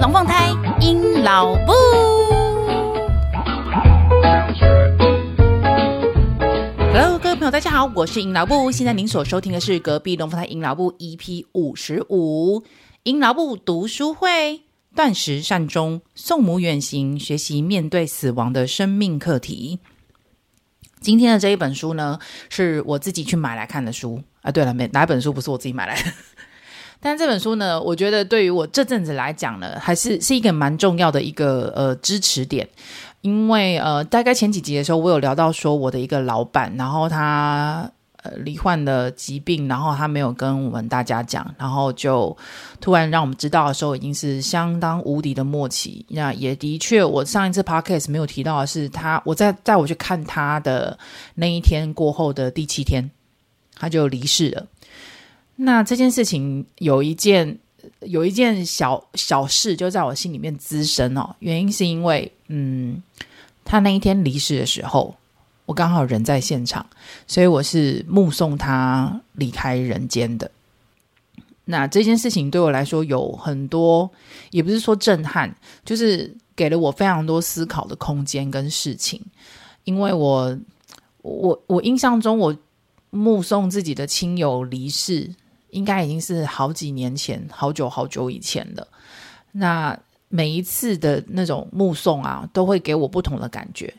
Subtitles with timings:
[0.00, 0.48] 龙凤胎
[0.80, 1.72] 阴老布。
[6.90, 8.72] Hello，各位朋友，大家好，我是阴老布。
[8.72, 12.64] 现在您所收听的是隔壁龙凤胎阴老布 EP 五十五
[13.02, 14.62] 阴老布读书会，
[14.96, 19.80] 断食善终，送母远行，学习面对死亡的生命课题。
[21.02, 24.50] 今天的这一本书呢，是我自己去买来看的书啊。
[24.50, 26.10] 对了，没哪本书不是我自己买来的？
[27.02, 32.68] 但这本书呢，我觉得对于我这阵子来讲呢，还是是一个蛮重要的一个呃支持点，
[33.22, 37.90] 因为呃，大概前几集的时候，我有聊到说我的一个老板，然后他
[38.22, 42.36] 呃罹患了疾病，然后他没有跟我们大家讲，然后就
[42.82, 46.04] 突然让我们知道的时候，已经是相当无敌的默契。
[46.10, 50.98] 那也的确，我上一次 podcast 没有提到的是他，我在在我去看他的
[51.34, 53.10] 那一天过后的第七天，
[53.74, 54.66] 他就离世了。
[55.62, 57.58] 那这件事情有一件
[58.00, 61.36] 有一件小小事，就在我心里面滋生哦。
[61.40, 63.02] 原因是因为，嗯，
[63.62, 65.14] 他那一天离世的时候，
[65.66, 66.86] 我刚好人在现场，
[67.26, 70.50] 所以我是目送他离开人间的。
[71.66, 74.10] 那这件事情对我来说有很多，
[74.50, 79.20] 也不是说震撼，就是给了我非常多思考的空间跟事情。
[79.84, 80.58] 因为我
[81.20, 82.56] 我我印象中，我
[83.10, 85.30] 目送自己的亲友离世。
[85.70, 88.86] 应该已经是好几年前，好久好久以前了。
[89.52, 93.92] 那每一次的那种目送啊，都会给我不同的感觉。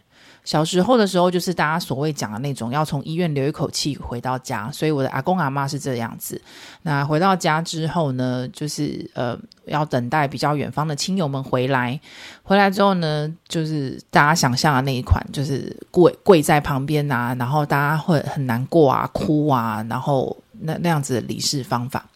[0.44, 6.42] 小时候的时候，就是大家所谓讲的那种要从医院留一口气回到家，所以我的阿公阿妈是这样子。
[6.82, 12.00] 那回到家之后呢，就是呃要等待比较远方的亲友们回来。
[12.42, 20.36] 回来之后呢，就是大家想象的那一款，就是跪跪在旁边啊，然后大家会很难过啊，哭啊，然后。
[20.62, 22.10] 那那样子的离世方法，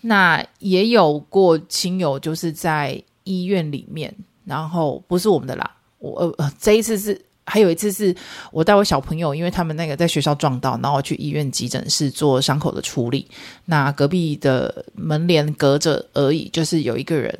[0.00, 8.14] 那也有过亲友就是在医院里面，然后不是我们的啦，我呃这一次是还有一次是
[8.52, 13.26] 我带我小朋友，因为他们那个在学校撞到，然后去医院急诊室做伤口的处理，
[13.64, 17.38] 那隔壁的门帘隔着而已，就是有一个人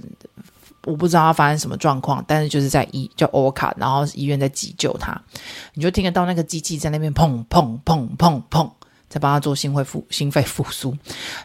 [0.84, 5.20] 我不知道他发生什么状况，但是就是在医叫欧卡，然后医院在急救他，
[5.74, 8.70] 你就听得到那个机器在那边砰砰砰砰砰。
[9.08, 10.96] 在帮他做心肺复心肺复苏，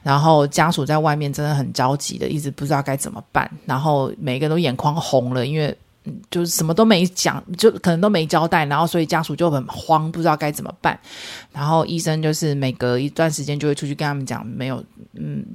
[0.04, 5.76] 然后家属在外面真的很着急的，一直不知道该怎么办，然后每个人都眼眶红了，因为
[6.30, 11.00] 就是什么都没讲，就可能都没交代，然后所以家属就很慌，不知道该怎么办。
[11.54, 15.46] 然后医生就是每隔一段时间就会出去跟他们讲，没有，嗯，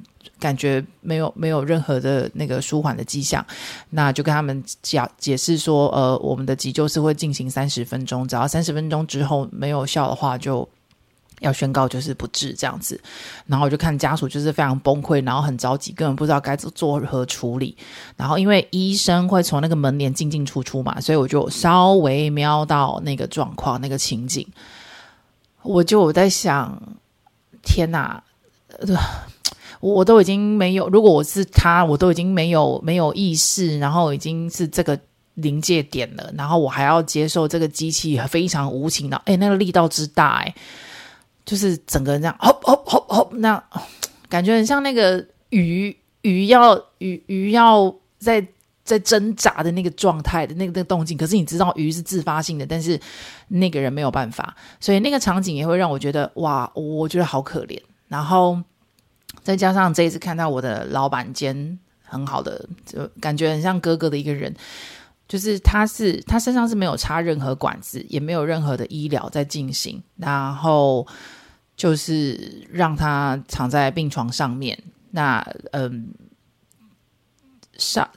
[0.41, 3.45] 感觉没有没有任何的那个舒缓的迹象，
[3.91, 10.67] 那就跟他们讲解释说，呃，我们的急救是会进行三十分钟，只要三十分钟之后没有效的话就。
[11.41, 13.01] 要宣告就是不治这样子，
[13.47, 17.77] 然后我就看家属就是非常崩溃，然后很着急，根本不知道该做何处理。
[18.17, 24.47] 然后因为医生会从那个门帘进进出出嘛，所以我就稍微瞄到那个状况、那个情景。
[25.63, 26.81] 我就我在想，
[27.63, 28.23] 天哪，
[28.79, 28.97] 呃，
[29.81, 34.99] 我都已经没有，如果我是他，我都已经没有没有意识，然后已经是这个
[35.35, 40.55] 临界点了，然后我还要接受这个机器非常无情的，哎，那个力道之大，哎。
[41.49, 43.65] 就是整个人这样，吼吼吼吼，那样
[44.29, 48.47] 感觉很像那个鱼鱼要鱼鱼要在
[48.85, 51.17] 在挣扎的那个状态的那个那个动静。
[51.17, 53.01] 可是你知道鱼是自发性的，但是
[53.49, 57.81] 那个人没有办法，所以那个场景也会让我觉得哇，我觉得好可怜。
[58.09, 58.59] 然后
[59.43, 64.55] 再加上这一次看到我的老板兼很好的，就感觉很像哥哥的一个人，
[65.29, 71.07] 就是他是他身上是没有插任何管子，也没有任何的医疗在进行，然后。
[71.79, 74.77] 就是让他躺在病床上面，
[75.13, 76.13] 那嗯，
[77.77, 78.11] 上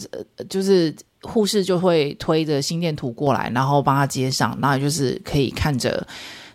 [0.50, 6.08] 就是护士就会推着心电图过来，然后帮他接上，那就是可以看着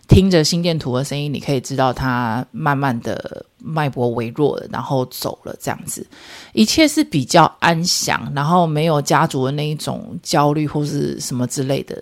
[0.09, 6.05] 听着心电图的声音，你可以知道他慢慢的脉搏微弱的，然后走了这样子，
[6.53, 12.01] 一切是比较安详，然后没有家族的那一种焦虑或是什么之类的。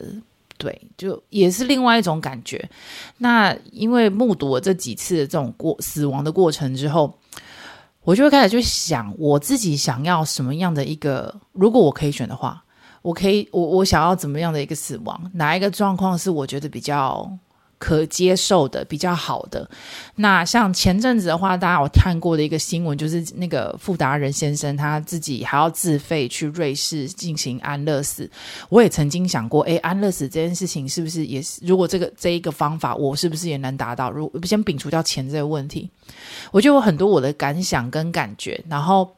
[0.58, 2.70] 对，就也是另外一种感觉。
[3.18, 7.14] 那因为目睹了这几次的这种过死亡的过程之后，
[8.04, 12.64] 我就会开始去想，我自己想要什么样的一个，如果我可以选的话，
[13.02, 15.30] 我可以，我我想要怎么样的一个死亡？
[15.34, 17.30] 哪一个状况是我觉得比较
[17.78, 19.70] 可接受的比较好的，
[20.16, 28.30] 那像前阵子的话，大家有看过的一个新闻，就是那个傅达人先生他自己还要自费去瑞士进行安乐死。
[28.70, 31.60] 我也曾经想过，诶，安乐死这件事情是不是也是？
[31.66, 34.10] 如果这个这一个方法，我是不是也能达到？
[34.10, 35.90] 如先摒除掉钱这个问题，
[36.52, 39.14] 我就有很多我的感想跟感觉，然后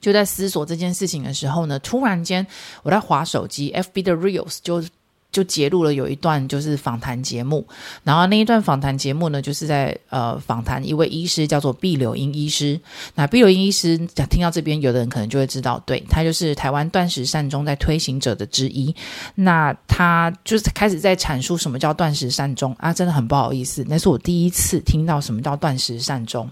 [0.00, 2.44] 就在思索这件事情的时候呢，突然间
[2.82, 4.84] 我在划手机，FB 的 Reels 就。
[5.32, 7.64] 就揭露了有一段就是访谈节目，
[8.02, 12.78] 然后那一段访谈节目呢，就是在呃访谈一位医师，叫做毕柳英医师。
[13.14, 13.96] 那毕柳英医师
[14.28, 18.92] 听到这边，有的人可能就会知道，对，他就是台湾断食善终在推行者的之一。
[19.36, 26.50] 那他就是开始在阐述什么叫断食善终啊，真的很不好意思，那是我第一次听到什么叫断食善终。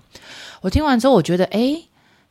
[0.61, 1.85] 我听完之后，我觉得，诶，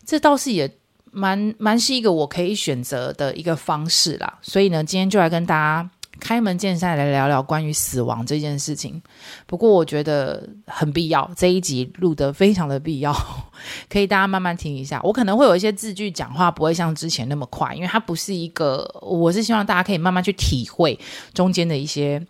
[0.06, 0.72] 这倒是也
[1.12, 4.40] 蛮蛮是一个我可以选择的一个方式啦。
[4.42, 5.90] 所以呢，今天就来跟大家。
[6.20, 9.02] 开门见山来聊聊关于死亡这件事情，
[9.46, 13.14] 不过我觉得很必要，这一集录得非常的必要，
[13.90, 15.00] 可以大家慢慢听一下。
[15.04, 21.00] 我可能会有一些字句讲话不会像之前那么快，因为它不是一个，我是希望大家可以慢慢去体会
[21.34, 22.26] 中间的一些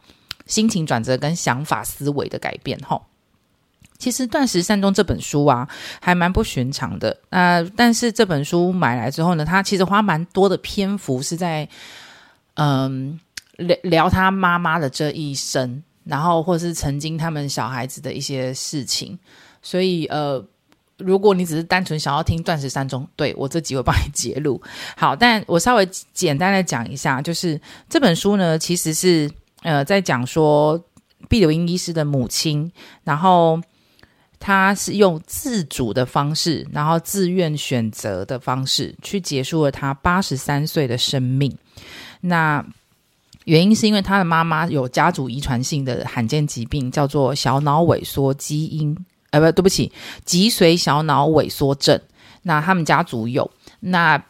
[0.45, 2.77] 心情转折跟想法思维的改变。
[2.79, 3.01] 哈，
[3.97, 5.67] 其实《断食善终》这本书啊，
[6.01, 7.17] 还蛮不寻常的。
[7.29, 11.67] 呃，但是这本书买来之后呢，它其实花蛮多的篇幅是在，
[12.55, 13.19] 嗯。
[13.57, 19.17] 聊聊他妈妈的这一生，然后或是曾经他们小孩子的一些事情，
[19.61, 20.43] 所以呃，
[20.97, 24.61] 如果你只是单纯想要听断食三中，对，我这集会帮你揭露。
[24.95, 27.59] 好，但我稍微简单的讲一下，就是
[27.89, 29.29] 这本书呢，其实是
[29.63, 30.81] 呃在讲说
[31.27, 32.71] 毕柳英医师的母亲，
[33.03, 33.59] 然后
[34.39, 41.57] 他是用自主的方式，然后自愿选择的方式去结束了他八十三岁的生命。
[42.21, 42.63] 那
[43.47, 48.93] 原因是因为他的妈妈有家族遗传性的罕见疾病，叫做小脑萎缩基因，
[49.29, 49.89] 呃，不，对不起，
[50.25, 51.97] 脊髓小脑萎缩症。
[52.41, 53.49] 那他们家族有，
[53.79, 54.21] 那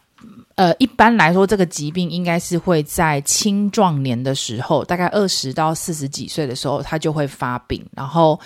[0.53, 7.83] 呃，一般来说，这个疾病应该是会在青壮年的时候，大概二十到四十几岁的时候，他就会发病。
[7.95, 8.39] 然后，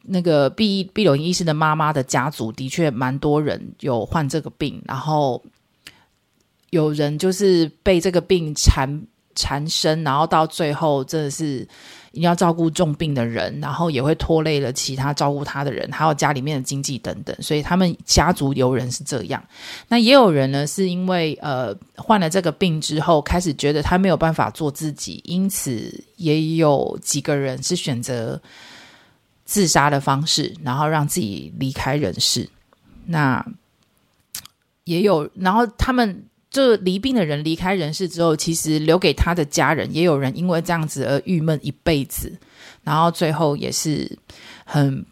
[0.00, 5.44] 那个毕毕柳英医师的妈妈的家族的确蛮多人有患这个病，然后
[6.70, 9.06] 有人就是被这个病缠。
[9.34, 11.66] 缠身，然后到最后真的是
[12.12, 17.34] 一定要照顾重病的人，然后也会拖累了其他照顾他的人，还有家里面的经济等等。
[17.42, 19.42] 所以他们家族有人是这样，
[19.88, 28.40] 那也有人呢，是因为呃患了这个病之后，开始觉得他没有办法做自己，因此也有几个人是选择
[29.44, 32.48] 自杀的方式，然后让自己离开人世。
[33.06, 33.44] 那
[34.84, 36.24] 也有，然后他们。
[36.54, 42.32] 这离病的人离开人世之后，其实留给他的家人也有人因为这样子而郁闷一辈子，
[42.84, 44.16] 然后最后也是
[44.64, 45.04] 很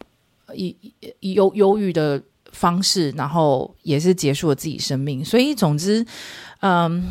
[0.54, 0.72] 忧
[1.20, 2.22] 忧忧郁的
[2.52, 5.24] 方式，然后也是结束了自己生命。
[5.24, 6.06] 所以总之，
[6.60, 7.10] 嗯，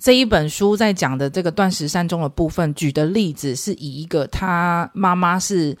[0.00, 5.76] 这一本书在讲的这个断食善终的部分，举的例子是以一个他妈妈是。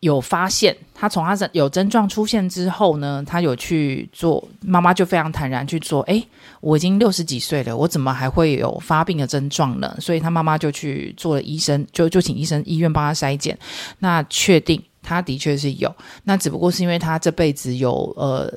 [0.00, 6.02] 有发现，他从他有症状出现之后呢，他有去做，妈妈就非常坦然去做。
[6.02, 6.26] 诶，
[6.60, 9.96] 我已经六十几岁了，我怎么还会有发病的症状呢？
[10.00, 13.58] 所以他妈妈就去做了医生，就就请医生医院帮他筛检，
[13.98, 15.94] 那确定他的确是有，
[16.24, 18.52] 那只不过是因为他这辈子有呃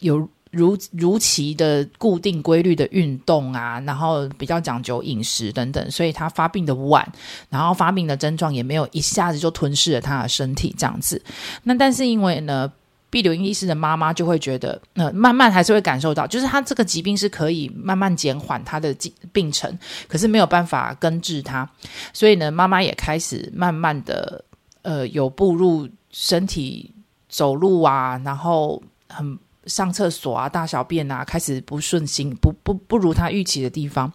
[0.00, 0.28] 有。
[0.50, 7.06] 如如期的固定规律的运动啊，然后比较讲究饮食等等，所以他发病的晚，
[7.50, 11.22] 然后发病的症状也没有一下子就吞噬了他的身体这样子。
[11.64, 12.72] 那但是因为呢，
[13.10, 18.94] 毕柳英医师的妈妈就会觉得，呃，慢慢还是会感受到，就是他这个疾病是可以慢慢减缓他的
[19.32, 21.68] 病程，可是没有办法根治他，
[22.12, 24.42] 所以呢，妈妈也开始慢慢的，
[24.82, 26.94] 呃，有步入身体
[27.28, 29.38] 走路啊，然后很。
[29.68, 34.12] 上厕所啊，大小便啊，开始不顺心，不不不如他预期的地方。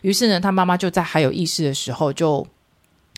[0.00, 2.46] 于是呢，他妈妈就在还有意识的时候，就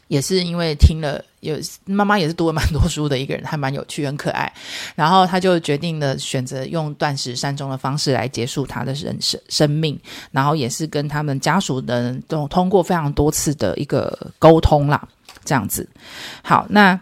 [0.08, 4.52] 也是因为听了有妈妈也是读了蛮多书的一个人，还蛮有趣，很可爱。
[4.94, 9.98] 然后他就决定了选择用断食善终的方式来结束他的人生生命。
[10.30, 15.06] 然后也是跟他们家属的人都通过非常多次的一个沟通啦，
[15.44, 15.88] 这样子。
[16.42, 16.98] 好，那。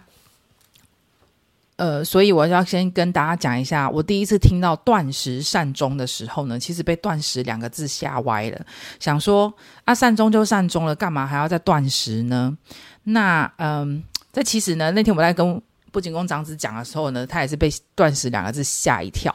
[1.77, 8.61] 呃，所以我要先跟大家讲一下，我第一次听到“断食善终”的时候呢，其实被“断食”两个字吓歪了，
[9.01, 9.53] 想说
[9.85, 12.57] 啊，善终就善终了，干嘛还要再断食呢？
[13.05, 14.03] 那嗯，
[14.33, 15.61] 这其实呢，那天我在跟
[15.91, 19.35] 不仅公长子讲的时候呢，他也是被“断食”两个字吓一跳。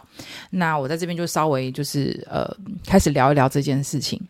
[0.52, 2.50] 那我在这边就稍微就是呃，
[2.86, 4.22] 开始聊一聊这件事情。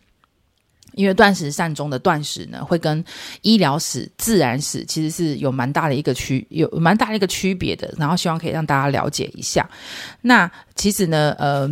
[0.98, 3.02] 因为断食善终的断食呢，会跟
[3.42, 7.94] 医疗史、自然史其实是有蛮大的一个区，有蛮大的一个区别的。
[7.96, 9.70] 然后希望可以让大家了解一下。
[10.20, 11.68] 那其实呢，呃，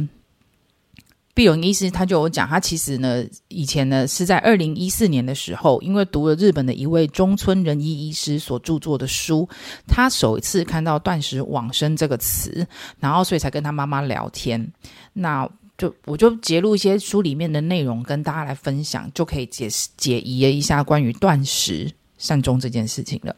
[1.35, 9.49] 毕柳英医师他就有讲，他其实呢，以前呢是在二零一四年的时候，因为读了日本的一位中村仁一医师所著作的书，
[9.89, 12.65] 他首次看到“断食往生”这个词，
[13.01, 14.73] 然后所以才跟他妈妈聊天。
[15.13, 23.37] 那就我就截录一些书里面的内容跟大家来分享，就可以解释解疑一下关于断食善终这件事情了。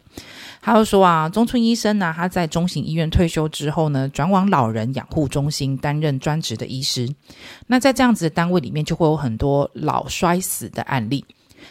[0.61, 7.09] 他就说啊，中村医生呢、他在中型医院退休之后呢，转往老人养护中心担任专职的医师。
[7.69, 11.25] 那在这样子的单位里面，就会有很多老衰死的案例。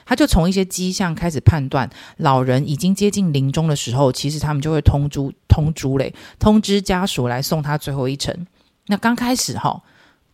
[0.06, 8.48] 他就从一些迹象开始判断，老人已经接近临终的时候，其实他们就会通知通知嘞，通知家属来送他最后一程。
[8.88, 9.82] 那刚开始哈，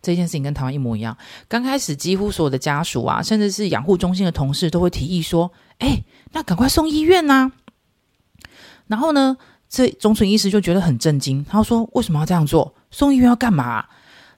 [0.04, 1.16] 这件事情跟台湾一模一样。
[1.48, 7.50] 刚开始，几乎所有的家属啊，甚至是养护中心的同事，都会提议说：“哎，那赶快送医院呐！”
[8.86, 9.36] 然后呢，
[9.68, 12.74] 这中村医师就觉得很震惊，他说：“为什么要这样做？
[12.90, 13.86] 送医院要干嘛？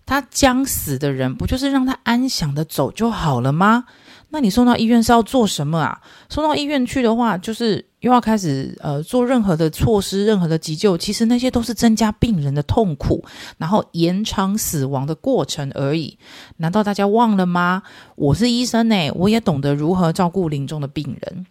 [0.07, 3.85] 他将死的人不就是让他安详的走就好了吗？
[4.31, 6.01] 那你送到医院是要做什么啊？
[6.29, 13.25] 送到医院去的话，就是又要开始呃做任何的措施、任何的急救，其实那些都是增加病人的痛苦，
[13.59, 16.17] 然后延长死亡的过程而已。
[16.59, 17.83] 难道大家忘了吗？
[18.15, 21.47] 我是医生呢，我也懂得如何照顾临终的病人。”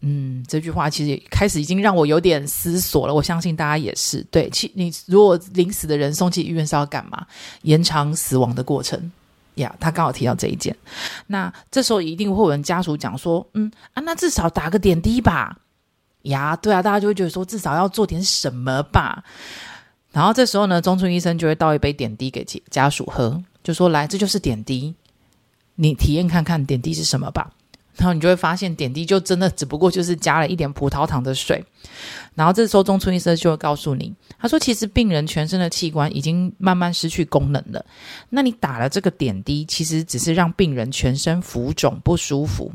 [0.00, 3.12] 嗯，这句话其实开始已经让我有点思索了。
[3.14, 4.26] 我相信大家也是。
[4.30, 7.26] 对，其你如果临死的人送去医院是要干嘛？
[7.62, 9.12] 延长死亡的过程
[9.56, 9.72] 呀。
[9.78, 10.74] 他刚好提到这一件，
[11.26, 15.58] 那这时候一定会有人家属讲说：“嗯啊，那至少打个点滴吧。”
[16.22, 19.22] 呀，对啊，大家就会觉得说至少要做点什么吧。
[20.12, 24.94] 然后这时候呢，中村医生就会倒一杯点滴给家属喝，就说：“来，这就是点滴，
[25.74, 27.50] 你体验看看点滴是什么吧。”
[27.96, 31.62] 然后你就会发现，点滴就真的只不过就是加了一点葡萄糖的水。
[32.34, 37.84] 然后这时候中村医生就会告诉你，他说：“其实病人全身的器官已经慢慢失去功能了。
[38.30, 42.72] 那你打了这个点滴，其实只是让病人全身浮肿不舒服。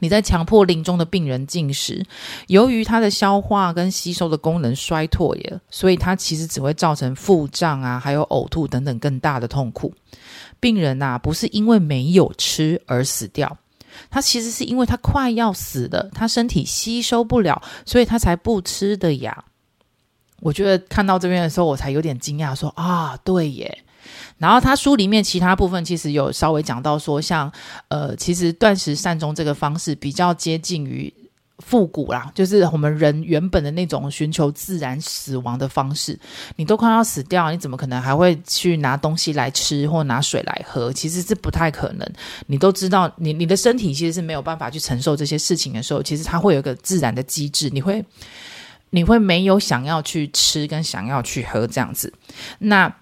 [0.00, 2.04] 你在强迫临终的病人进食，
[2.48, 9.94] 由于他的消化跟吸收的功能衰退了，所以他其实只会造成腹胀啊，还有呕吐等等更大的痛苦。
[10.60, 13.56] 病人呐，不是因为没有吃而死掉。”
[14.10, 19.44] 他其实是因为他快要死了，他身体吸收不了，所以他才不吃的呀。
[20.40, 23.84] 我觉得看到这边的时候，我才有点惊讶，说啊，对耶。
[24.38, 27.50] 然后他书里面其他部分其实有稍微讲到说，像
[27.88, 31.12] 呃，其实断食善终这个方式比较接近于。
[31.60, 36.20] 复古啦，就是我们人原本的那种寻求自然死亡的方式。
[36.56, 40.92] 你都快要死掉，你怎么可能还会去拿东西来吃或拿水来喝？
[40.92, 42.06] 其实是不太可能。
[42.46, 48.04] 你都知道，你你的身体其实是没有办法去承受这些事情的时候，其实它会有一个自然的机制，你会
[48.90, 52.12] 你会没有想要去吃跟想要去喝这样子。
[52.58, 52.94] 那。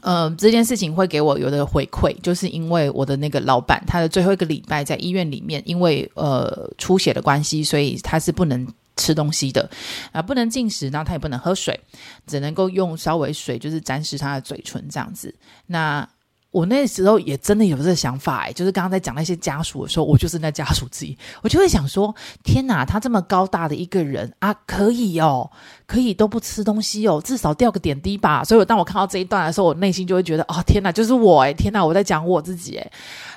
[0.00, 9.68] 呃，这件事情会给我有的回馈，就是因为我的那个老板，他的最后一个礼拜在医院里面，因为呃出血的关系，所以他是不能吃东西的
[10.10, 11.78] 啊、不能进食，然后他也不能喝水，
[12.26, 15.34] 只能够用稍微水就是沾湿他的嘴唇这样子。
[15.66, 16.08] 那
[16.52, 25.50] 我那时候也真的有这个想法哎，就是刚刚在讲那些家属的时候，我就是那家属之一，我就会想说：天哪，他这么高大的一个人啊，可以哦，
[25.86, 28.44] 可以都不吃东西哦，至少吊个点滴吧。
[28.44, 32.92] 所以，当我看到这一段的时候，我内心就会觉得：哦，天哪，就是我哎，天哪，我在讲我自己哎，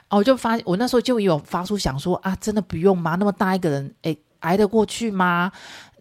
[0.10, 3.16] 哦，我就发，我那时候就有发出想说：啊，真的不用吗？
[3.16, 5.52] 那么大一个人，哎，挨得过去吗？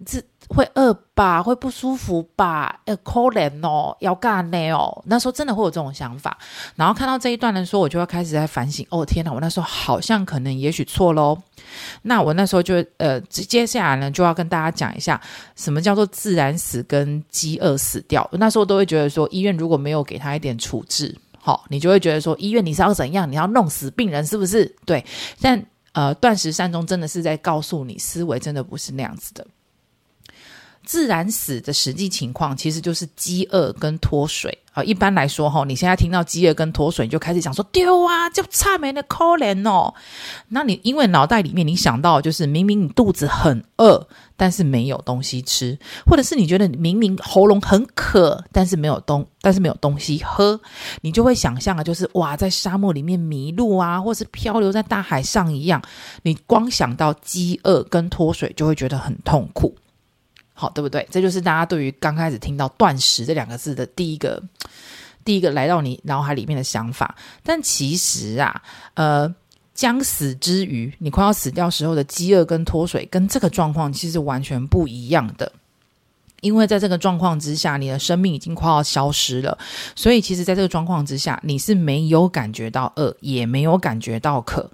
[0.07, 0.23] 这。
[0.47, 2.79] 会饿吧，会不舒服吧？
[2.85, 5.03] 呃，可怜哦，要干呢哦。
[5.07, 6.37] 那时候真的会有这种想法。
[6.77, 8.87] 然后看到这一段的时候，我就会开始在反省。
[8.91, 11.39] 哦，天哪，我那时候好像可能也许错喽。
[12.03, 15.19] 那我那时候就呃，接下来呢就要跟大家讲一下，
[15.57, 18.29] 什么叫做自然死跟饥饿死掉。
[18.33, 23.29] 那时候都会觉得说，医院如果没有给他一点处置，好、哦，你就会觉得说，医院你是要怎样？
[23.29, 24.67] 你要弄死病人是不是？
[24.85, 25.03] 对。
[25.41, 29.47] 但呃，断食善终真的是在告诉你，思维真的不是那样子的。
[30.85, 34.83] 自然死的实际情况其实就是饥饿跟脱水啊。
[34.85, 39.93] 一般来说，哈，你现在听到饥饿跟脱水，你就开始讲说丢啊，就差没那可怜哦。
[40.49, 50.61] 那你因为脑袋里面你想到就是明明你肚子很饿，但是没有东西吃，或者是你觉得明明喉咙很渴，但是没有东，但是没有东西喝，
[51.01, 55.83] 你就会想象啊就是哇，在沙漠里面迷路啊，或是漂流在大海上一样。
[56.23, 59.75] 你光想到饥饿跟脱水，就会觉得很痛苦。
[60.55, 61.07] 好，对不对？
[61.11, 64.43] 这就是大家对于刚开始听到“断食”这两个字的第一个、
[65.25, 67.15] 第一个来到你脑海里面的想法。
[67.43, 68.63] 但其实啊，
[68.95, 69.35] 呃，
[69.75, 75.51] 将死之余，你快要死掉时候的饥饿跟脱水，跟这个状况其实完全不一样的。
[76.45, 79.57] 因为在这个状况之下，你的生命已经快要消失了，
[79.97, 84.71] 所以其实在这个状况之下，你是没有感觉到饿，也没有感觉到渴。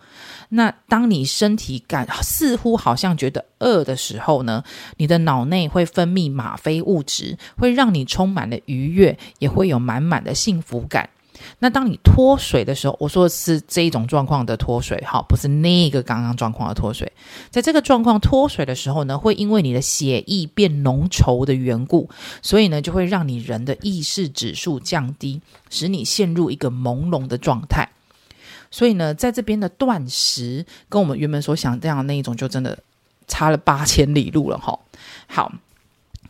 [0.49, 4.65] 那当你身体感似乎好像觉得饿的时候呢，
[4.97, 11.09] 你的脑内会分泌吗啡物质，会让你充满了愉悦，也会有满满的幸福感。
[11.59, 17.11] 那当你脱水的时候，我说的是这一种状况的脱水，哈，不是那个刚刚状况的脱水。
[17.51, 22.09] 在这个状况脱水的时候呢，会因为你的血液变浓稠的缘故，
[22.43, 27.89] 所以呢，就会让你人的意识指数降低，使你陷入一个朦胧的状态。
[28.71, 32.79] 所以呢，在这边的断食，跟我们原本所想这样的那一种，就真的
[33.27, 34.79] 差了八千里路了，哈。
[35.27, 35.53] 好。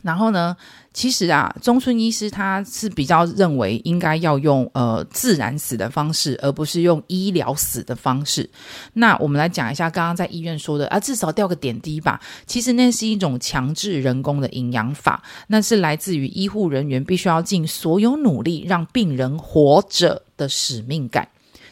[0.03, 0.57] 然后呢，
[0.93, 8.49] 其实啊，中村医师他是比较认为应该要用呃自然死的方式，而不是用医疗死的方式。
[8.95, 12.21] 那我们来讲一下刚刚在医院说的啊，至少吊个点滴吧。
[12.47, 21.29] 其实那是一种强制人工的营养法，那是来自于医护人员必须要尽所有努力让病人活着的使命感。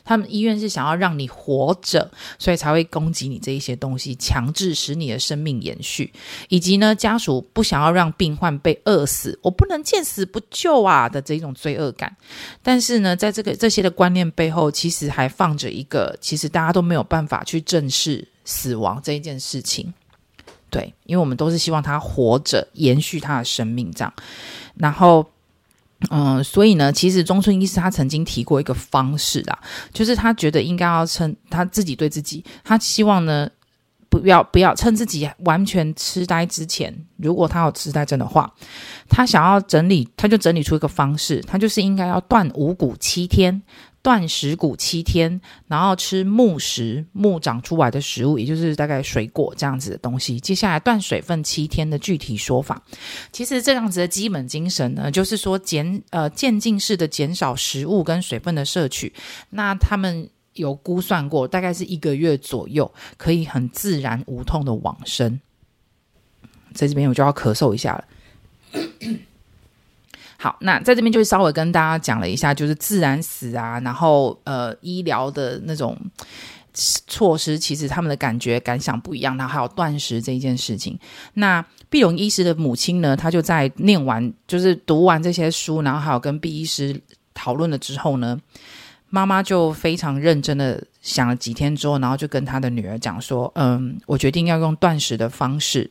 [0.08, 6.10] 他们医院是想要让你活着，所以才会攻击你这一些东西，强制使你的生命延续。
[6.48, 12.16] 以及呢，家属不想要让病患被饿死，我不能见死不救啊的这一种罪恶感。
[12.62, 19.92] 但是呢，在这个这些的观念背后，其实还放着一个，其实大家都没有办法去正视死亡这一件事情。
[20.70, 24.10] 对，因为我们都是希望他活着，延续他的生命这样。
[24.74, 25.26] 然后。
[26.10, 29.58] 嗯，所以呢，其实中村医师他曾经提过一个方式啊，
[29.92, 33.50] 就是他觉得应该要趁他自己对自己，他希望呢，
[34.08, 38.48] 不要不要趁自己完全痴呆之前，如果他有痴呆症的话，
[39.08, 43.60] 他想要整理，他就整理出一个方式，他就是应该要断五谷七天。
[44.08, 50.40] 断食谷七天，然后吃木食木长出来的食物，也就是大概水果这样子的东西。
[50.40, 52.82] 接下来断水分七天的具体说法，
[53.30, 59.12] 其实这样子的基本精神呢，就是说减呃渐进式的减少食物跟水分的摄取。
[59.50, 65.38] 那他们有估算过，大概是一个月左右，可以很自然无痛的往生。
[66.72, 68.04] 在这边我就要咳嗽一下了。
[70.40, 75.98] 好，那在这边就稍微跟大家讲了一下，就是自然死啊，然后呃医疗的那种
[76.72, 79.36] 措施，其实他们的感觉感想不一样。
[79.36, 80.96] 然后还有断食这一件事情，
[81.34, 87.00] 那毕荣医师的母亲呢，她就在念完就是读完这些书，然后还有跟毕医师
[87.34, 88.38] 讨论了之后呢，
[89.10, 95.90] 妈妈就非常认真的想了几天之后，然后就跟她的女儿讲说，嗯，我决定要用断食的方式。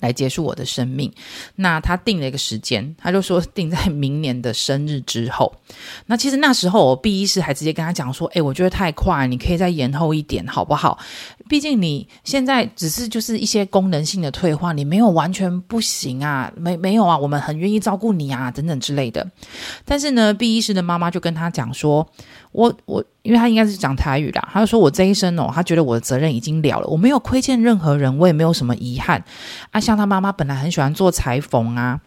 [0.00, 1.12] 来结束我的生命。
[1.54, 5.52] 那他定了一个时间，他就说定在明年的生日之后。
[6.06, 10.98] 那其实那时候我毕医师还直接跟他讲说：“诶，我觉得太快，你可以再延后一点，好不好？
[11.48, 19.26] 毕竟你现在只是就是一些功能性的退化，你没有完全不行啊，没没有啊，我们很愿意照顾你啊，等等之类的。”
[19.84, 22.06] 但是呢，毕医师的妈妈就跟他讲说。
[22.52, 29.22] 我我，因为他应该是讲台语啦，他就说我这一生哦，他觉得我的责任已经了了，我没有亏欠任何人，我也没有什么遗憾
[29.72, 29.78] 啊。
[29.86, 32.00] 像他妈妈本来很喜欢做裁缝啊，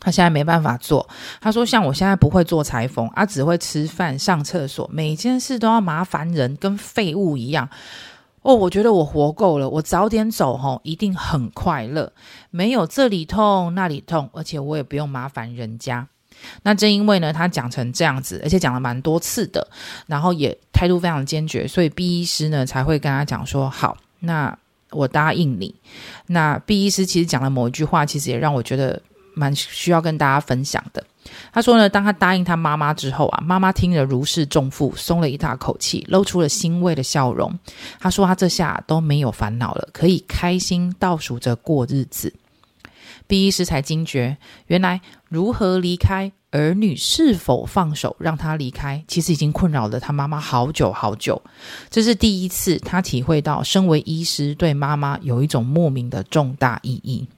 [0.00, 1.08] 他现在没办法做。
[1.40, 7.68] 他说像我现在不会做裁缝啊，只会吃饭、上厕所，每件事都要麻烦人，跟废物一样。
[8.42, 12.12] 哦，我觉得我活够了，我早点走吼，一定很快乐，
[12.50, 16.08] 没有这里痛那里痛，而且我也不用麻烦人家。
[16.62, 19.66] 那正因为呢，他讲成这样子，而且讲了蛮多次的，
[20.06, 24.56] 然后也态度非常坚决，所以毕医师呢才会跟他讲说：“好，那
[24.96, 25.74] 我答应你。”
[26.26, 29.00] 那毕医师其实讲了某一句话，其实也让我觉得
[29.34, 31.04] 蛮需要跟大家分享的。
[31.52, 37.58] 他说呢，当他答应他妈妈之后啊，妈妈听了如释重负，松了一大口气，露出了欣慰的笑容。
[37.98, 42.32] 他说他这下都没有烦恼了，可以开心倒数着过日子。
[43.26, 44.36] 毕医师才惊觉，
[44.68, 51.42] 原来如何离开儿女，是否放手让他离开，其实已经困扰了他妈妈好久好久。
[51.90, 57.28] 这是第一次，他体会到身为医师对妈妈有一种莫名的重大意义。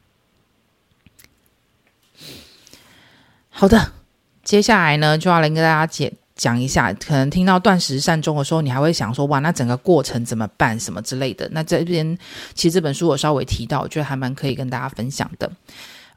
[3.49, 3.93] 好的，
[4.45, 6.13] 接下来呢，就要来跟大家解。
[6.39, 11.49] 讲一下，可能听到断食善终的时候，你还会想说，哇，那整个过程怎么办，什么之类的。
[11.51, 12.17] 那这边
[12.55, 15.51] 其实这本书我稍微提到，我觉得还蛮可以跟大家分享的。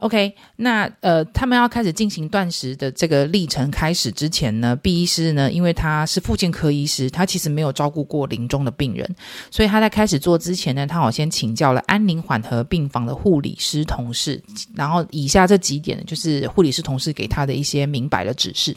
[0.02, 9.08] OK，那呃，他们要开始进行断食的这个历程开始之前呢，毕医师呢，因为他是附健科医师，他其实没有照顾过临终的病人，
[9.52, 14.42] 所以他在开始做之前呢，他好先请教了安宁缓和病房的护理师同事，
[14.74, 18.76] 然后以下这几点就是护理师同事给他的一些明白的指示。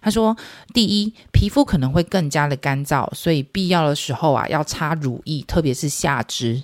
[0.00, 0.34] 他说：
[0.72, 6.62] 第一，皮肤可能会更加的干燥，所以必要的时候啊，要擦乳液，特别是下肢。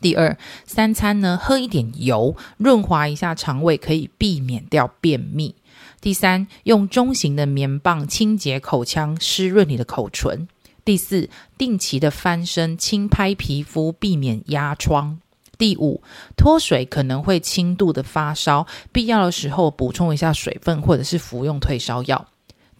[0.00, 5.54] 第二，三餐呢，喝一点油，润滑一下肠胃，可以避免掉便秘。
[6.00, 10.48] 第三，用中型的棉棒清洁口腔，湿润你的口唇。
[10.82, 15.20] 第四，定期的翻身，轻拍皮肤，避免压疮。
[15.58, 16.02] 第五，
[16.38, 22.26] 脱水可能会轻度的发烧，必要的时候补充一下水分，或者是服用退烧药。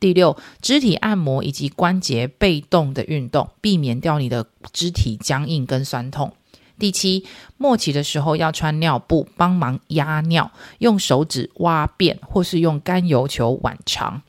[0.00, 6.32] 第六，肢体按摩以及关节被动的运动，避免掉你的肢体僵硬跟酸痛。
[6.80, 7.24] 第七，
[7.56, 14.22] 末期的时候要穿尿布帮忙压尿，用手指挖便或是用甘油球挽肠。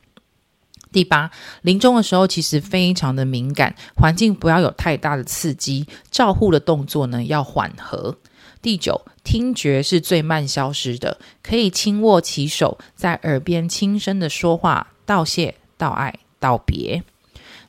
[0.92, 8.18] 第八，临终的时候其实非常的敏感，环境不要有太大的刺激，照护的动作呢要缓和。
[8.60, 15.56] 第九，听觉是最慢消失的，可以轻握其手，在耳边轻声的说话，道谢。
[15.78, 17.02] 道爱道别，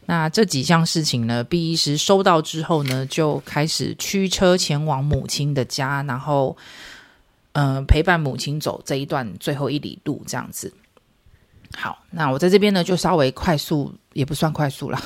[0.06, 6.58] 那这几项事情呢，毕医师收到之后呢，就开始驱车前往母亲的家，然后，
[7.54, 10.74] 嗯、陪伴母亲走这一段最后一里路，这样子。
[11.76, 15.02] 好，那我在这边呢，就稍微快速，也不算快速了，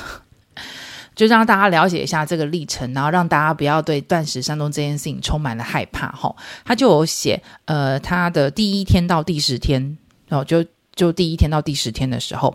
[1.16, 6.08] 就让大家了解一下这个历程，然后让大家不要对断食山东这件事情充满了害怕。
[6.12, 10.66] 哈，他就有写，呃，他的第一天到第十天，然后就。
[10.98, 12.54] 就第一天到第十天的时候，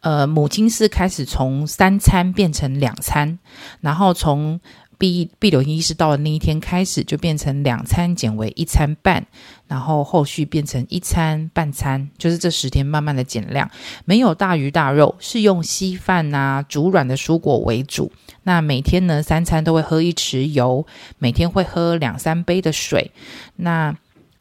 [0.00, 3.38] 呃，母亲是开始从三餐变成两餐，
[3.80, 4.60] 然后从
[4.98, 9.26] 毕毕柳医师到的那一天开始就变成两餐减为一餐半，
[9.68, 13.70] 然后后续变成一餐半餐，就是这十天慢慢的减量，
[14.04, 18.10] 没有大鱼大肉，是用稀饭啊、煮软的蔬果为主。
[18.42, 20.86] 那每天呢，三餐都会喝一匙油，
[21.18, 23.12] 每天会喝两三杯的水。
[23.56, 23.94] 那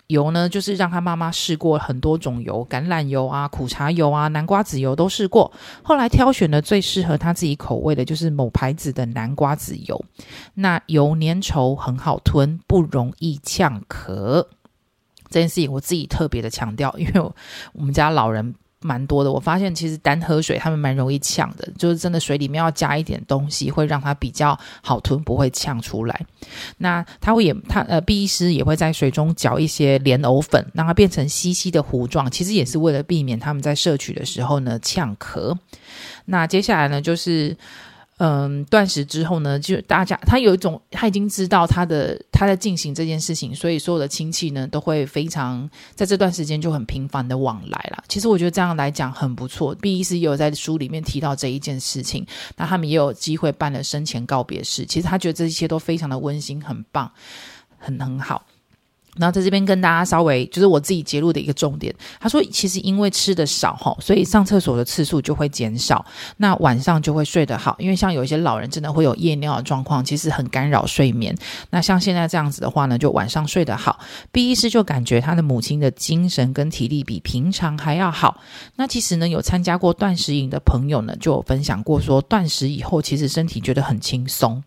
[0.07, 5.51] 油呢，就是让他妈妈试过很多种油，橄榄油啊、苦茶油啊、南瓜籽油都试过，
[5.83, 10.05] 后来挑选了最适合他自己口味的，就是某牌子的南瓜籽油。
[10.53, 14.45] 那油粘稠，很好吞，不容易呛咳。
[15.29, 17.35] 这件事情我自己特别的强调，因为我，
[17.73, 18.55] 我们家老人。
[18.85, 26.25] 蛮多的，我发现其实单喝水他们蛮容易呛的，就是真的水里面要加一点东西，会让它比较好吞，不会呛出来。
[26.77, 35.57] 那他会也他呃，毕医师也会在水中搅一些莲藕粉，让它变成稀稀的糊状，其实也是为了避免他们在摄取的时候呢呛咳。
[36.25, 37.57] 那接下来呢就是。
[38.17, 48.01] 嗯，断食之后呢，就大家他有一种他已经知道他的他在进行这件事情，所以所有的亲戚呢都会非常在这段时间就很频繁的往来了。
[48.07, 49.75] 其实我觉得这样来讲很不错。
[49.75, 52.25] 毕医师也有在书里面提到这一件事情，
[52.55, 54.85] 那他们也有机会办了生前告别式。
[54.85, 57.11] 其实他觉得这一切都非常的温馨，很棒，
[57.77, 58.45] 很很好。
[59.17, 66.05] 然后在这边跟大家稍微就是我自己揭露的一个重点，他说其实因为吃的少齁，所以上厕所的次数就会减少，
[66.37, 67.75] 那晚上就会睡得好。
[67.79, 71.35] 因为像有一些老人真的会有夜尿的状况，其实很干扰睡眠。
[71.69, 73.99] 那像现在这样子的话呢，就晚上睡得好。
[74.31, 78.41] 毕医师就感觉他的母亲的精神跟体力比平常还要好。
[78.75, 84.63] 那其实呢，有参加过断食营的朋友呢，就有分享过说，断食以后其实身体觉得很轻松。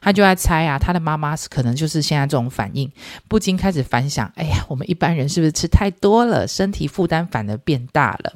[0.00, 2.90] 他就在猜啊，他的妈妈可能就是现在这种反应，
[3.28, 8.34] 不禁开始反想：哎呀，我们一般人是不是吃太多了，身体负担反而变大了？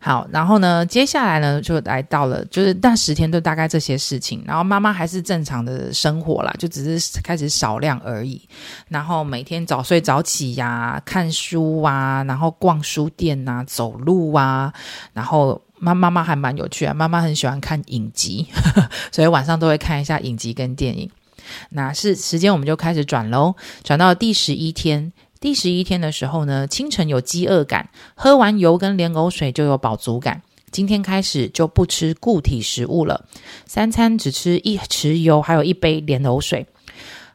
[0.00, 8.40] 好，然后呢，接下来呢，就来到了，就是那十天都大概这些事情，然后妈妈还是正常的生活啦，就只是开始少量而已。
[8.86, 14.72] 然后每天早睡早起呀、看书啊，然后逛书店啊，走路啊，
[15.12, 15.60] 然后。
[15.80, 21.10] 妈妈妈还蛮有趣啊，妈妈很喜欢看影集，呵呵，所以晚上都会看一下影集跟电影。
[21.70, 25.12] 那是时间，我们就开始转喽，转到第十一天。
[25.40, 30.42] 第十一天的时候呢，清晨有饥饿感，喝完油跟莲藕水就有饱足感。
[30.70, 33.24] 今天开始就不吃固体食物了，
[33.64, 36.66] 三餐只吃一匙油，还有一杯莲藕水。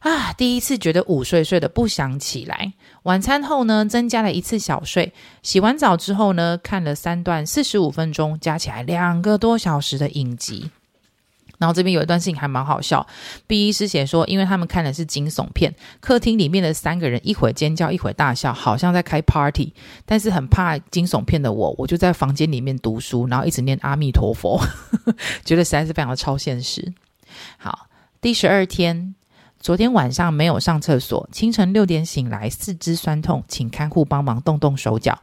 [0.04, 2.74] 啊，第一次觉得午睡睡得不想起来。
[3.04, 5.14] 晚餐后呢，增加了一次小睡。
[5.42, 10.70] 洗完澡之后呢，看了三段四十五分钟，加起来两个多小时的影集。
[11.58, 13.08] 然后这边有一段事情还蛮好笑，
[13.48, 19.72] 毕医师写说，因为他们看的是惊悚片，客厅里面的三个人一会尖叫，一会大笑，好像在开 party。
[20.06, 24.60] 但是很怕惊悚片的我，我就在房间里面读书，然后一直念阿弥陀佛，
[25.46, 26.92] 觉得实在是非常的超现实。
[27.58, 27.88] 好，
[28.20, 29.16] 第十二天。
[29.64, 35.18] 昨天晚上没有上厕所，清晨六点醒来，四肢酸痛，请看护帮忙动动手脚。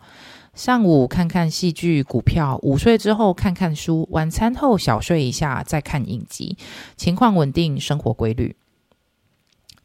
[0.54, 6.56] 上午看看戏剧、股票，午睡之后看看书，晚餐后小睡一下，再看影集，
[6.96, 8.56] 情况稳定，生活规律。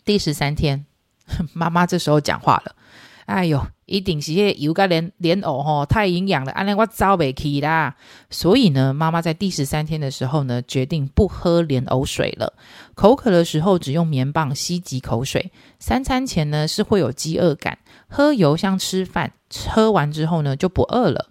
[0.05, 0.85] 第十三天，
[1.51, 2.77] 妈妈这时候讲话了。
[3.25, 7.95] 哎呦，一定是那油跟莲莲藕吼太营养了，安尼我走不起啦。
[8.29, 12.53] 所以呢，妈妈在第十三天的时候呢，决定不喝莲藕水了。
[12.93, 15.51] 口渴的时候只用棉棒吸几口水。
[15.79, 19.33] 三餐前呢是会有饥饿感，喝油像吃饭，
[19.69, 21.29] 喝完之后呢就不饿了。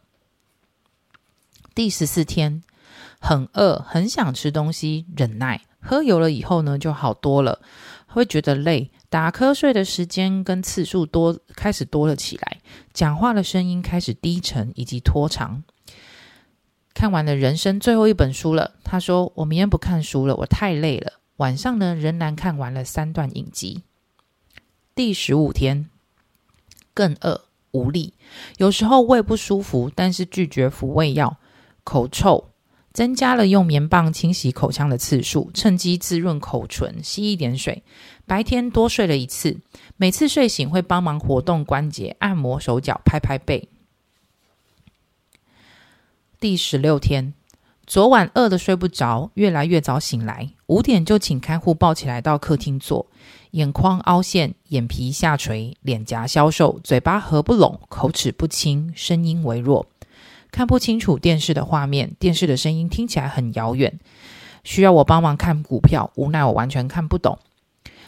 [1.77, 2.65] 第十四天，
[3.21, 5.61] 很饿，很想吃东西，忍耐。
[5.81, 7.61] 喝油了以后呢就好多了，
[8.07, 8.91] 会觉得累。
[9.15, 12.59] 打瞌睡的时间跟次数多，开始多了起来，
[12.93, 15.63] 讲话的声音开始低沉以及拖长。
[16.95, 18.73] 看完了人生最后一本书了。
[18.83, 23.85] 他说：“我明天不看书了，我太累了。”晚上呢，仍然看完了三段影集。
[24.97, 25.89] 第十五天，
[26.93, 28.15] 更饿无力，
[28.57, 31.37] 有时候胃不舒服，但是拒绝服胃药，
[31.85, 32.49] 口臭，
[32.93, 37.85] 增加了用棉棒清洗口腔的次数，趁机滋润口唇，吸一点水。
[38.27, 39.61] 白天多睡了一次，
[39.97, 43.69] 每次睡醒会帮忙活动关节，按摩手脚，拍拍背。
[46.39, 47.35] 第十六天。
[47.87, 53.07] 昨晚饿得睡不着，越来越早醒来，五点就请看护抱起来到客厅坐，
[53.51, 59.87] 眼眶凹陷，眼皮下垂，脸颊消瘦，嘴巴合不拢，口齿不清，声音微弱，
[60.51, 64.01] 看不清楚电视的画面，电视的声音听起来很遥远，
[64.63, 67.39] 需要我帮忙看股票，无奈我完全看不懂，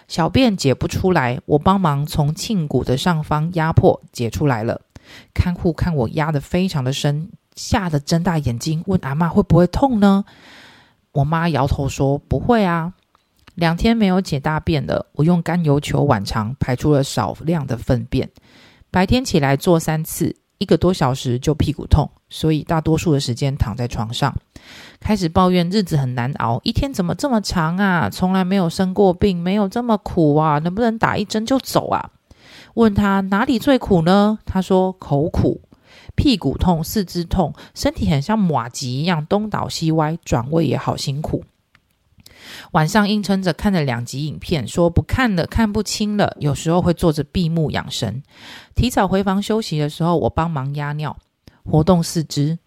[0.09, 4.81] 小便解不出来，我帮忙从胫骨的上方压迫解出来了，
[5.35, 7.31] 看护看我压得非常的深。
[7.55, 10.25] 吓得睁大眼睛问阿嬷会不会痛呢？
[11.13, 12.93] 我妈摇头说不会啊。
[13.55, 18.31] 两天没有解大便了，我用甘油球浣肠排出了少量的粪便。
[18.91, 24.37] 白天起来做三次，一个多小时就屁股痛，所以大多数的时间躺在床上。
[25.01, 28.09] 开始抱怨日子很难熬，一天怎么这么长啊？
[28.11, 30.59] 从来没有生过病，没有这么苦啊！
[30.59, 32.11] 能不能打一针就走啊？
[32.75, 34.39] 问他哪里最苦呢？
[34.45, 35.63] 他说口苦。
[36.15, 41.45] 屁股痛，四肢痛，身体很像马吉一样东倒西歪，转位也好辛苦。
[42.73, 46.35] 晚上硬撑着看了两集影片，说不看了，看不清了。
[46.41, 48.23] 有时候会坐着闭目养神。
[48.75, 51.17] 提早回房休息的时候，我帮忙压尿，
[51.65, 52.59] 活动四肢。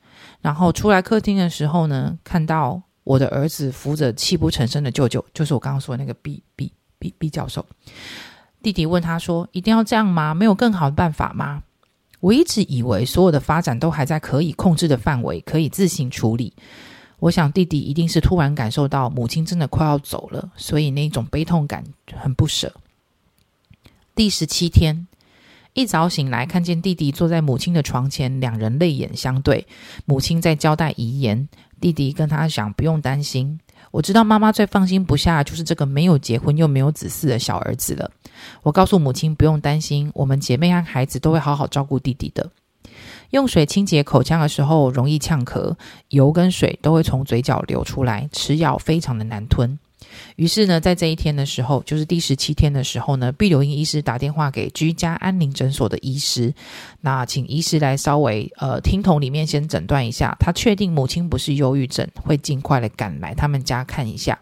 [0.41, 7.65] 然后出来客厅的时候呢，看到我的儿子扶着泣不成声的舅舅，就是我刚刚说的那个 B B B B 教授。
[8.62, 10.34] 弟弟问他说：“一定要这样吗？
[10.34, 11.63] 没有更好的办法吗？”
[12.19, 16.54] 我一直以为所有的发展都还在可以控制的范围，可以自行处理。
[17.19, 22.73] 我想弟弟一定是突然感受到母亲真的快要走了，所以那种悲痛感很不舍。
[24.15, 25.08] 第十七天，
[25.73, 29.65] 一早醒来，看见弟弟坐在母亲的床前，两人泪眼相对。
[30.05, 31.47] 母亲在交代遗言，
[31.79, 33.60] 弟弟跟他讲不用担心。
[33.91, 38.12] 我知道妈妈最放心不下就是这个没有结婚又没有子嗣的小儿子了。
[38.62, 42.51] 我告诉母亲不用担心，我们姐妹和孩子都会好好照顾弟弟的。
[43.29, 45.75] 用水清洁口腔的时候容易呛咳，
[46.10, 49.77] 油跟水都会从嘴角流出来，吃药非常的难吞。
[50.36, 56.53] 于是呢，在这一天的时候，就是第十七天的时候呢，毕柳英医师打电话给居家安宁诊所的医师，
[57.01, 64.39] 那请医师来稍微呃听筒里面先诊断一下，他确定母亲不是忧郁症，会尽快的赶来他们家看一下。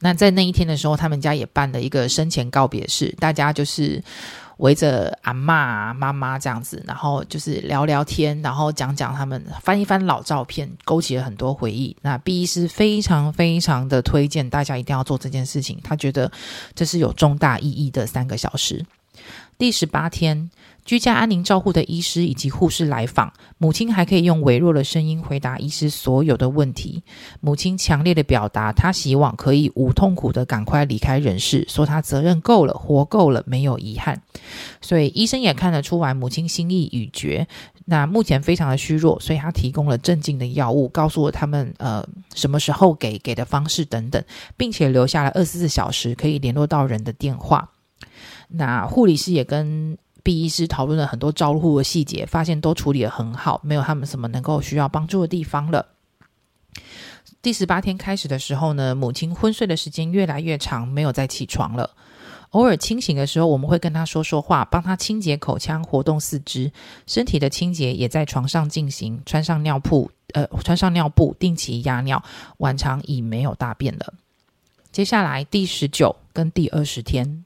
[0.00, 4.02] 那在那一天的时候，他们家也办了一个生前告别式，大家就是
[4.62, 11.96] 围着阿嬷啊、妈妈这样子，然后就是聊聊天，然后讲讲他们翻一翻老照片，勾起了很多回忆。
[12.00, 16.30] 那 B 是非常非常的推荐大家一定要做这件事情，他觉得
[16.74, 18.86] 这是有重大意义的三个小时。
[19.58, 20.50] 第十八天。
[20.84, 27.04] 居家安宁照护的医师以及护士来访，母亲还可以用微弱的声音回答医师所有的问题。
[27.40, 34.22] 母亲强烈的表达，她希望可以无痛苦的赶快离开人世，说她责任够了，活够了，没有遗憾。
[34.80, 37.46] 所以医生也看得出来母亲心意已决。
[37.84, 44.22] 那目前非常的虚弱，所以他提供了镇静的药物，告诉了他们呃什么时候给给的方式等等，
[44.56, 47.70] 并且留下了二十四小时可以联络到人的电话。
[48.48, 49.96] 那护理师也跟。
[50.22, 55.86] 毕医师讨论了很多照护的细节，发现都处理得很好，没有他们什么能够需要帮助的地方了。
[57.40, 61.90] 第十八天开始的时候呢，母亲昏睡的时间越来越长，没有再起床了。
[62.50, 66.70] 偶尔清醒的时候，我们会跟他说说话，帮他清洁口腔，活动四肢，
[67.06, 69.20] 身体的清洁也在床上进行。
[69.24, 72.22] 穿上尿布，呃，穿上尿布，定期压尿。
[72.58, 74.14] 晚长已没有大便了。
[74.92, 77.44] 接下来第十九跟第二十天。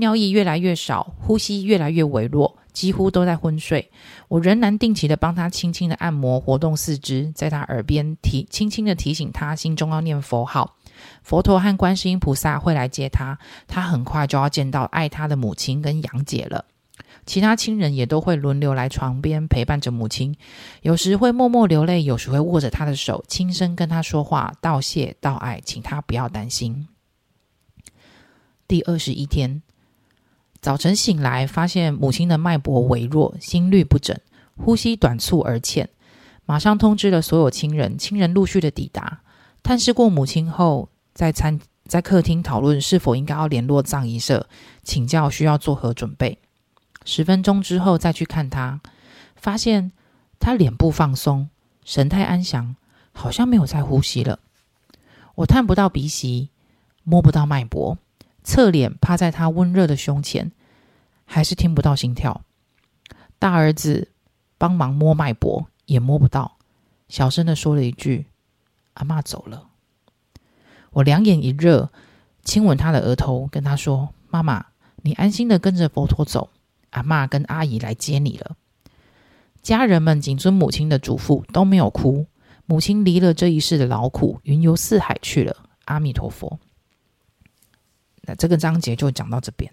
[0.00, 3.92] 尿液越来越少，呼吸越来越微弱，几乎都在昏睡。
[4.26, 10.76] 我仍然定期的帮他轻轻的按摩，活动四肢，在他耳边提轻轻的提醒他，心中要念佛号。
[11.22, 16.64] 佛陀和观世音菩萨会来接他，他很快就要见到爱他的母亲跟杨姐了。
[17.26, 20.34] 其他亲人也都会轮流来床边陪伴着母亲，
[20.82, 26.88] 有时会默默流泪，有时会握着他的手，轻声跟他说话，道谢道爱，请他不要担心。
[28.66, 29.62] 第二十一天。
[30.60, 34.14] 早晨醒来，发现母亲的脉搏微弱，心律不整，
[34.58, 35.88] 呼吸短促而浅。
[36.44, 39.20] 马上通知了所有亲人，亲人陆续的抵达。
[39.62, 44.46] 探视过母亲后，在餐在客厅讨论是否应该要联络葬仪社，
[44.82, 46.38] 请教需要做何准备。
[47.06, 48.80] 十分钟之后再去看她，
[49.36, 49.92] 发现
[50.38, 51.48] 她脸部放松，
[51.86, 52.76] 神态安详，
[53.12, 54.40] 好像没有在呼吸了。
[55.36, 56.50] 我探不到鼻息，
[57.02, 57.96] 摸不到脉搏，
[58.50, 60.50] 侧脸趴在他温热的胸前，
[61.24, 62.42] 还是听不到心跳。
[63.38, 64.08] 大儿子
[64.58, 66.56] 帮忙摸脉搏，也摸不到，
[67.08, 68.26] 小声的说了一句
[68.94, 69.68] ：“阿妈走了。”
[70.90, 71.92] 我两眼一热，
[72.42, 74.66] 亲吻他的额头，跟他说：“妈妈，
[75.02, 76.50] 你安心的跟着佛陀走，
[76.90, 78.56] 阿妈跟阿姨来接你了。”
[79.62, 82.26] 家人们谨遵母亲的嘱咐，都没有哭。
[82.66, 85.54] 母亲离了这一世的劳苦，云游四海去了。
[85.84, 86.58] 阿弥陀佛。
[88.22, 89.70] 那这个章节就讲到这边。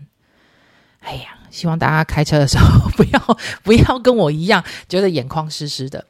[0.99, 6.03] 哎呀，希望大家开车的时候 不要不要跟我一样觉得眼眶湿湿的。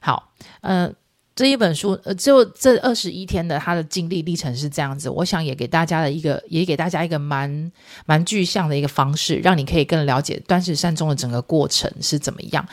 [0.00, 0.90] 好，呃，
[1.36, 5.10] 这一本书呃，就这二十一天的他的经历历程是这样子。
[5.10, 7.70] 我想也给大家的一个，也给大家一个蛮
[8.06, 12.66] 蛮具象的一个方式，让你可以更了解断食善终的整个过程是怎么样。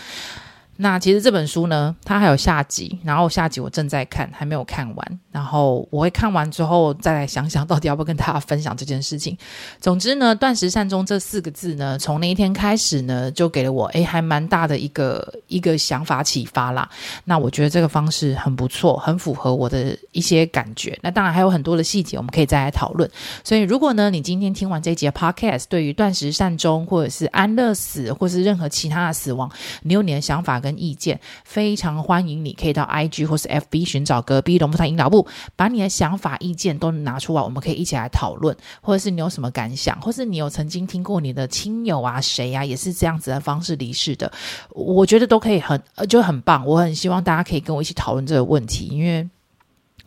[0.78, 5.20] 那其实这本书呢，它还有下集，然后下集我正在看，还没有看完。
[5.32, 9.38] 然后我会看完之后再来想想到底要不要跟大家分享这件事情。
[9.80, 16.90] 总之呢，断食善终这四个字呢，从那一天开始呢，就给了我诶还蛮大的一个一个想法启发啦。
[17.26, 20.98] 那我觉得这个方式很不错，很符合我的一些感觉。
[21.04, 23.10] 那当然还有很多的细节，我们可以再来讨论。
[23.44, 29.52] 所以如果呢，你今天听完这一集的 Podcast，对于断食善终或者是安乐死，或是任何其他的死亡，
[29.84, 35.26] 你有你的想法跟意见，非常欢迎你可以到 IG 或是 FB 寻找隔壁龙凤胎阴老部，
[35.56, 38.56] 把你的想法、意见都拿出来，我们可以一起来讨论。
[38.82, 44.30] 或者是你有什么感想，或是你有曾经听过你的亲友啊、谁啊，也是这样子的方式离世的，
[44.72, 46.66] 我觉得都可以很，就很棒。
[46.66, 49.28] 我很希望大家可以跟我一起讨论这个问题，因为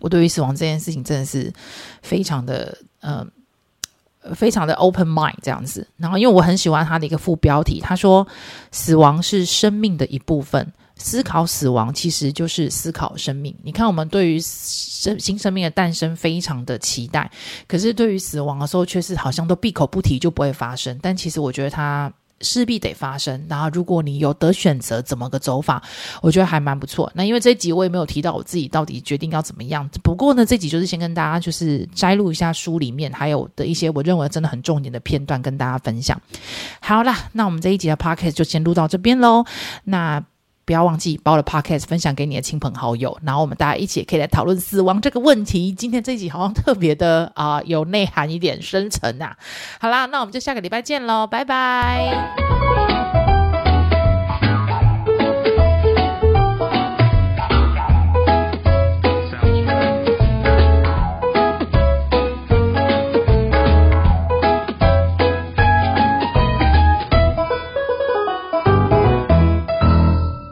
[0.01, 1.51] 我对于死亡这件事情真的是
[2.03, 3.27] 非常的嗯。
[4.35, 8.27] 非常的 open mind 这样子，然后因为我很喜欢他的一个副标题，他说
[8.71, 17.31] ：“死亡是生命的一部分，思考死亡其实就是思考生命。”你看，我们对于生新生命的诞生非常的期待，
[17.67, 20.99] 可是对于死亡的时候，却是好像都闭口不提就不会发生。
[21.01, 22.13] 但其实我觉得他。
[22.41, 25.83] 势必得发生，然后如果你有得选择怎么个走法，
[26.23, 27.11] 我觉得还蛮不错。
[27.15, 36.21] 那因为这一集我也没有提到我自己到底决定要怎么样，不过呢，这集就是先跟大家就是摘录一下书里面还有的一些我认为真的很重点的片段跟大家分享。
[36.81, 39.45] 好啦，那我们这一集的 podcast 就先录到这边喽。
[39.85, 40.23] 那
[40.71, 45.73] 不要忘记把我的 podcast 分享给你的亲朋好友，然后我们大家一起也可以来讨论死亡这个问题。
[45.73, 49.37] 今天这集好像特别的啊、有内涵一点，深沉呐、啊。
[49.81, 53.00] 好啦，那我们就下个礼拜见喽，拜拜。